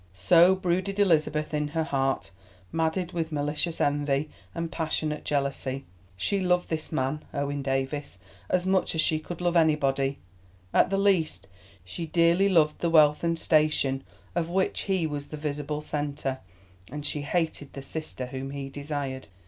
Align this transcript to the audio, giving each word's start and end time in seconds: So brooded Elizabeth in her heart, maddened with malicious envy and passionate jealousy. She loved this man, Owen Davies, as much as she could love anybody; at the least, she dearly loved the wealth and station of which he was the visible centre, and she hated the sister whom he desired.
So 0.15 0.55
brooded 0.55 0.97
Elizabeth 0.99 1.53
in 1.53 1.67
her 1.69 1.83
heart, 1.83 2.31
maddened 2.71 3.11
with 3.11 3.31
malicious 3.31 3.79
envy 3.79 4.31
and 4.55 4.71
passionate 4.71 5.23
jealousy. 5.23 5.85
She 6.17 6.39
loved 6.41 6.69
this 6.69 6.91
man, 6.91 7.23
Owen 7.35 7.61
Davies, 7.61 8.17
as 8.49 8.65
much 8.65 8.95
as 8.95 9.01
she 9.01 9.19
could 9.19 9.41
love 9.41 9.55
anybody; 9.55 10.17
at 10.73 10.89
the 10.89 10.97
least, 10.97 11.45
she 11.85 12.07
dearly 12.07 12.49
loved 12.49 12.79
the 12.81 12.89
wealth 12.89 13.23
and 13.23 13.37
station 13.37 14.03
of 14.33 14.49
which 14.49 14.85
he 14.89 15.05
was 15.05 15.27
the 15.27 15.37
visible 15.37 15.83
centre, 15.83 16.39
and 16.91 17.05
she 17.05 17.21
hated 17.21 17.73
the 17.73 17.83
sister 17.83 18.25
whom 18.25 18.49
he 18.49 18.69
desired. 18.69 19.27